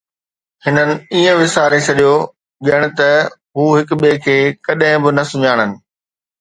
هنن 0.65 0.89
ائين 1.15 1.33
وساري 1.39 1.79
ڇڏيو 1.87 2.15
ڄڻ 2.65 2.81
ته 2.97 3.09
هو 3.55 3.63
هڪ 3.77 3.89
ٻئي 4.01 4.15
کي 4.25 4.37
ڪڏهن 4.65 4.99
به 5.03 5.09
نه 5.17 5.23
سڃاڻن 5.33 5.71